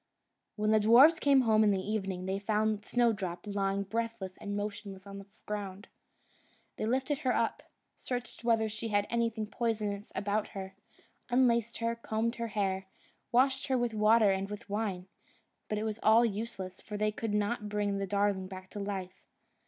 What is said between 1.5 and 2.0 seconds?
in the